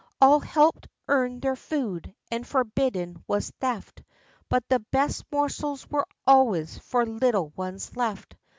All 0.19 0.39
helped 0.39 0.87
earn 1.07 1.41
their 1.41 1.55
food, 1.55 2.15
and 2.31 2.43
forbidden 2.47 3.23
was 3.27 3.53
theft; 3.61 4.01
But 4.49 4.67
the 4.67 4.79
best 4.91 5.23
morsels 5.31 5.87
were 5.91 6.07
always 6.25 6.79
for 6.79 7.05
little 7.05 7.49
ones 7.49 7.95
left. 7.95 8.35